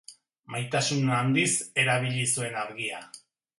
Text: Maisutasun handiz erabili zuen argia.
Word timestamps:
Maisutasun 0.55 1.11
handiz 1.17 1.51
erabili 1.83 2.25
zuen 2.37 2.61
argia. 2.65 3.07